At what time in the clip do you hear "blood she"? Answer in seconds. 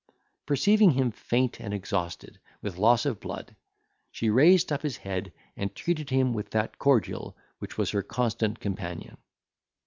3.19-4.31